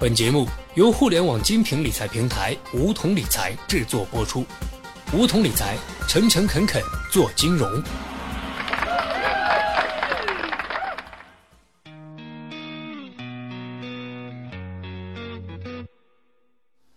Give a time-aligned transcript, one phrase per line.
[0.00, 4.46] 本节目由互联网精品理财平台梧桐理财制作播出。
[5.12, 5.76] 梧桐理财，
[6.08, 7.70] 诚诚恳恳做金融。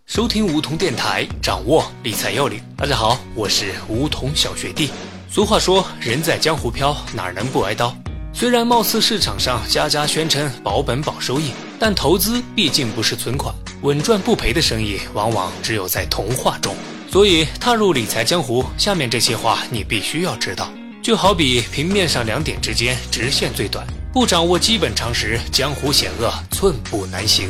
[0.06, 2.64] 收听梧桐电台，掌握理财要领。
[2.78, 4.90] 大家好，我是梧桐小学弟。
[5.30, 7.94] 俗话说，人在江湖飘，哪能不挨刀？
[8.36, 13.54] 虽然貌似市场上家家宣称保本保收益，但投资毕竟不是存款，
[13.84, 16.76] 稳赚不赔的生意往往只有在童话中。
[17.12, 20.68] 所以踏入理财江湖，下面这些话你必须要知道。
[21.04, 27.50] 就好比平面上两点之间直线最短，不掌握基本常识，江湖险恶，寸步难行。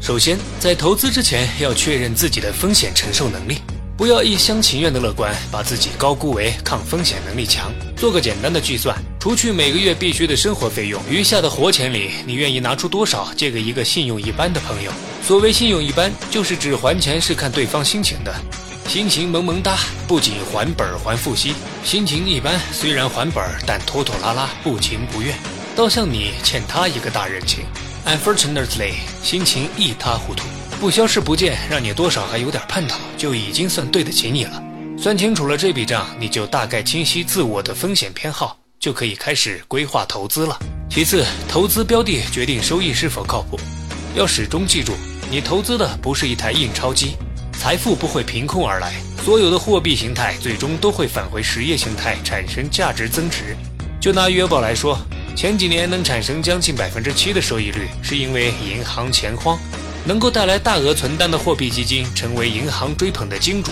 [0.00, 3.58] 首先，在投资之前要确认自己的风险承受能力。
[3.96, 7.72] 不要一厢情愿的乐观，把自己高估为抗风险能力强。
[7.96, 14.90] 做个简单的计算，除去每个月必须的生活费用，余下的活钱里，你愿意拿出多少借给一个信用一般的朋友？
[15.24, 18.34] 所谓信用一般，就是指还钱是看对方心情的，
[18.88, 21.52] 心情萌萌哒，不仅还本还付息；
[21.84, 25.38] 心情一般，虽然还本，但拖拖拉拉，不情不愿，
[25.76, 27.60] 倒像你欠他一个大人情。
[28.04, 30.42] Unfortunately，心情一塌糊涂。
[30.80, 34.60] 不消失不见，让你多少还有点盼头，就已经算对得起你了。
[34.98, 40.58] 算清楚了这笔账，你就大概清晰自我的风险偏好，就可以开始规划投资了。
[40.90, 43.56] 其次，投资标的决定收益是否靠谱，
[44.16, 44.92] 要始终记住，
[45.30, 47.16] 你投资的不是一台印钞机，
[47.52, 48.92] 财富不会凭空而来，
[49.24, 53.56] 所有的货币形态最终都会返回实业形态，产生价值增值。
[54.00, 54.98] 就拿余额宝来说，
[55.36, 59.56] 前几年能产生将近百分之七的收益率，是因为银行钱荒。
[60.04, 63.70] 能够带来大额存单的货币基金成为银行追捧的金主，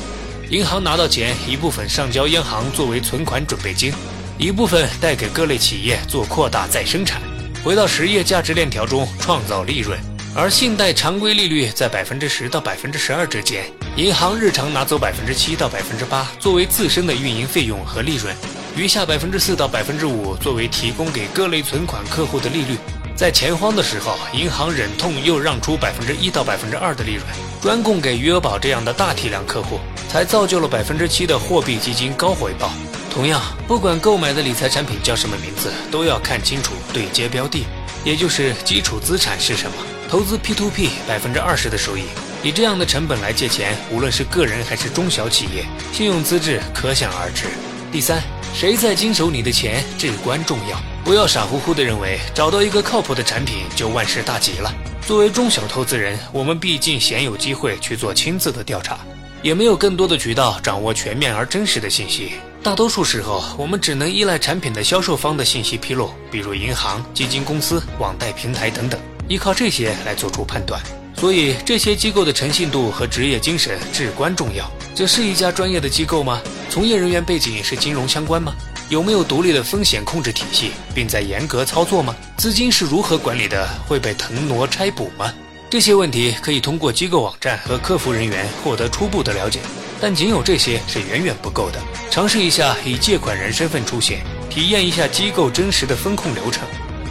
[0.50, 3.92] 银行拿到钱一部分上交央行作为存款准备金，
[4.40, 7.20] 一部分带给各类企业做扩大再生产，
[7.62, 10.00] 回到实业价值链条中创造利润。
[10.34, 18.34] 而信贷常规利率在百分之十到百分之十二之间，银行日常拿走百分之七到百分之八作为自身的运营费用和利润，
[18.74, 22.78] 余下百分之四到百分之五作为提供给各类存款客户的利率。
[23.14, 27.26] 在钱荒的时候，银行忍痛又让出百分之一到百分之二的利润，
[27.60, 32.72] 专供给余额宝这样的大体量客户，才造就了百分之七的货币基金高回报。
[33.10, 37.66] 同样，不管购买的理财产品叫什么名字，都要看清楚对接标的，
[38.04, 39.76] 也就是基础资产是什么。
[40.08, 42.04] 投资 P to P 百分之二十的收益，
[42.42, 47.46] 以这样的成本来借钱，无论是个人还是中小企业，信用资质可想而知。
[47.92, 48.22] 第三，
[48.54, 50.80] 谁在经手你的钱至关重要。
[51.04, 54.72] 不要傻乎乎的认为找到一个靠谱的产品就万事大吉了。
[55.04, 58.98] 作为中小投资人，我们毕竟鲜有机会去做亲自的调查，
[59.42, 62.34] 也没有更多的渠道掌握全面而真实的信息。
[62.62, 70.78] 大多数时候，我们只能依赖产品的销售方的信息披露，比如银行、基金公司、网贷平台等等，依靠这些来做出判断。
[71.16, 74.70] 所以，这些机构的诚信度和职业精神至关重要。
[74.94, 76.38] 这是一家专业的机构吗？
[76.68, 78.54] 从业人员背景是金融相关吗？
[78.90, 82.14] 有没有独立的风险控制体系，并在严格操作吗？
[82.36, 83.66] 资金是如何管理的？
[83.88, 85.32] 会被腾挪拆补吗？
[85.70, 89.60] 这些问题可以通过机构网站和客服人员获得初步的了解，
[90.00, 91.78] 但仅有这些是远远不够的。
[92.10, 96.66] 尝试一下以借款人身份出现，体验一下机构真实的风控流程，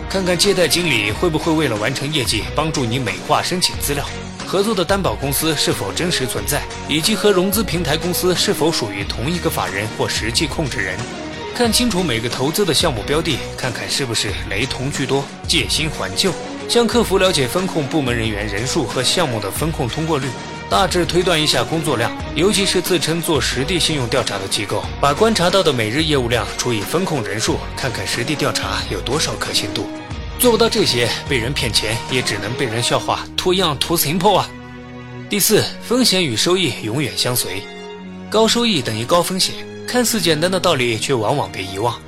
[0.10, 4.06] 看看借贷经理会不会为了完成业绩，帮助你美化申请资料，
[4.46, 10.98] 合作的担保公司是否真实存在，以及和融资平台公司是否属于同一个法人或实际控制人。
[11.56, 16.32] 看清楚每个投资的项目标的，看看是不是雷同居多，借新还旧。
[16.70, 20.28] 向客服了解风控部门人员人数和项目的风控通过率，
[20.70, 22.12] 大致推断一下工作量。
[22.36, 29.90] 尤其是自称做实地信用调查的机构，把观察到的每日业务量除以风控人数，看看实地调查有多少可信度。
[30.38, 34.50] 做不到这些，被人骗钱也只能被人笑话，too young too simple 啊。
[35.30, 37.62] 第四，风险与收益永远相随，
[38.30, 39.54] 高收益等于高风险。
[39.86, 42.00] 看似简单的道理，却往往被遗忘。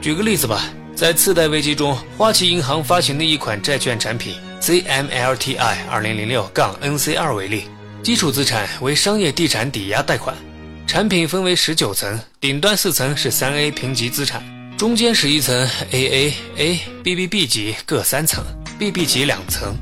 [0.00, 0.64] 举个例子吧，
[0.96, 7.64] 在次贷危机中，花旗银行发行的一款债券产品 CMLTI 二零零六杠 NC 二为例，
[8.08, 10.34] 基础资产为商业地产抵押贷款，
[10.86, 14.42] 产品分为十九层，顶端四层是三 A 评级资产，
[14.78, 15.54] 中间十一层
[15.92, 18.42] AA、A、BBB 级各三层
[18.78, 19.76] ，BB 级两层，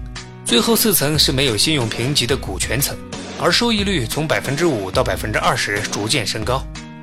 [0.44, 2.98] 最后四层是没有信用评级的股权层，
[3.38, 6.60] 而收益率从百分之五到百分之二十逐渐升高。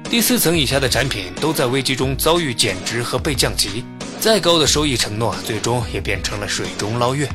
[0.10, 3.86] 第四层以下的产品都在危机中遭遇减值和被降级，
[4.20, 7.26] 再高的收益承诺最终也变成了水中捞月。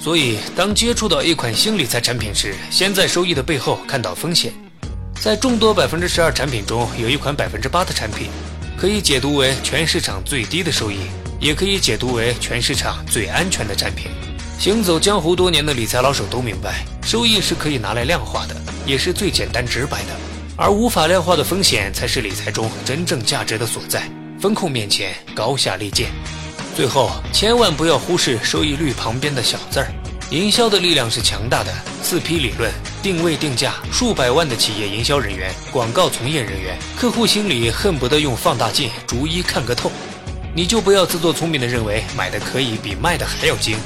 [0.00, 4.52] 所以，当接触到一款新理财产品时，先在收益的背后看到风险。
[5.20, 8.28] 在众多百分之十二产品中，有一款百分之八的产品，
[8.78, 10.98] 可以解读为全市场最低的收益，
[11.40, 14.06] 也可以解读为全市场最安全的产品。
[14.56, 18.56] 行走江湖多年的理财老手都明白，收益是可以拿来量化的，
[18.86, 20.16] 也是最简单直白的，
[20.56, 24.08] 而无法量化的风险才是理财中真正价值的所在。
[24.40, 26.10] 风控面前高下立见。
[26.78, 29.92] 最后，千万不要忽视收益率旁边的小字儿。
[30.30, 32.72] 营销的力量是强大的，四 P 理论、
[33.02, 39.90] 定位定价，数百万的企业营销人员、广告从业人员，客户心里恨不得用放大镜逐一看个透。
[40.54, 43.76] 你就不要自作聪明的认为买的可以比卖的还要精。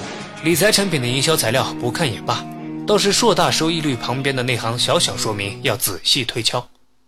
[0.44, 2.44] 理财产品的营销材料不看也罢，
[2.86, 6.62] 倒是硕大收益率旁边的那行小小说明要仔细推敲。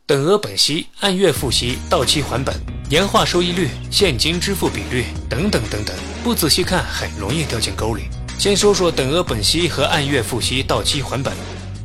[0.07, 8.03] 等额本息、按月付息、到期还本、年化收益率、现金支付比率等等等等，不仔细看很容易掉进沟里。
[8.39, 11.33] 先说说等额本息和按月付息、到期还本，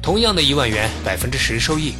[0.02, 1.94] 同样的一万元，百分之十收益，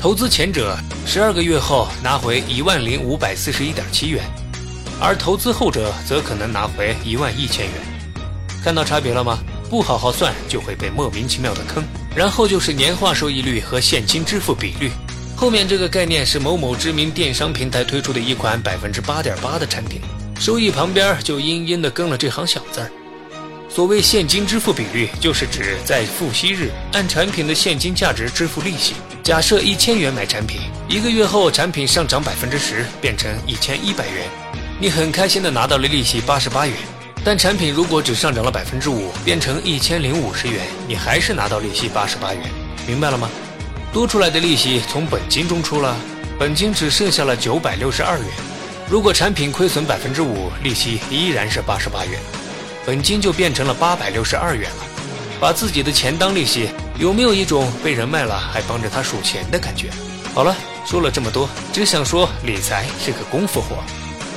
[0.00, 4.22] 投资前者十二个月后拿回一万零五百四十一点七元，
[5.00, 7.74] 而投资后者则可能拿回一万一千元。
[8.62, 9.40] 看到差别了吗？
[9.68, 11.82] 不好好算就会被莫名其妙的坑。
[12.14, 14.92] 然后就是年化收益率和现金支付比率。
[15.44, 20.00] 后面这个概念是某某知名电商平台推出的一款百分之八点八的产品，
[20.40, 22.90] 收益旁边就阴阴的跟了这行小字儿。
[23.68, 28.94] 所谓现金支付比率，就是指在付息日按产品的现金价值支付利息。
[29.22, 34.26] 假设一千元买产品，一个月后产品上涨百分之十，变成一千一百元，
[34.80, 36.74] 你很开心的拿到了利息八十八元。
[37.22, 42.50] 但产品如果只上涨了百分之五，变成一千零五十元，你还是拿到利息八十八元，
[42.86, 43.28] 明白了吗？
[43.94, 45.96] 多出来的利息从本金中出了，
[46.36, 48.26] 本金只剩下了九百六十二元。
[48.90, 52.18] 如果产品亏损百分之五，利息依然是八十八元，
[52.84, 54.84] 本金就变成了八百六十二元了。
[55.38, 59.90] 把自己的钱当利息，有没有一种被人卖了还帮着他数钱的感觉？
[60.34, 63.76] 好了，说了这么多，只想说理财是个功夫活。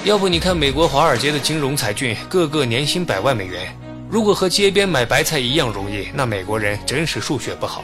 [0.04, 3.76] 要不你看美国华尔街的金融才俊，个个年薪百万美元。
[4.08, 7.84] 如果和街边买白菜一样容易，那美国人真是数学不好。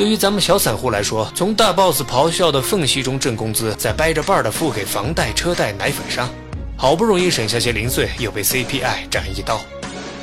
[0.00, 6.26] 对于咱们小散户来说，从大 boss 咆哮的缝隙中挣工资，再掰着瓣的付给房贷、车贷、奶粉商，
[6.74, 9.60] 好不容易省下些零碎，又被 CPI 斩一刀。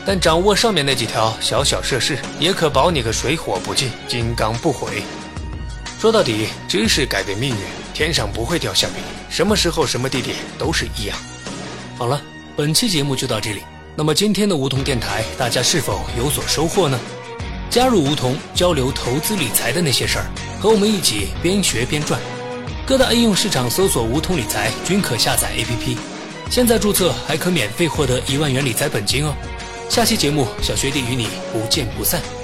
[0.04, 5.04] 但掌握上面那几条小小设施，也可保你个水火不进，金刚不毁。
[6.00, 7.58] 说到底，知识改变命运，
[7.94, 11.16] 天上不会掉馅饼，什么时候、什么地点都是一样。
[12.00, 12.20] 好了，
[12.56, 13.62] 本期节目就到这里。
[13.96, 17.00] 那么今天的梧桐电台，大家是否有所收获呢？
[17.70, 20.26] 加入梧桐，交流投资理财的那些事儿，
[20.60, 22.20] 和我们一起边学边赚。
[22.86, 25.98] 各大应用市场搜索“梧桐理财”均可下载 APP。
[26.50, 29.34] 现在注册还可免费获得一万元理财本金哦。
[29.90, 32.37] 下期节目，小学弟与你不见不散。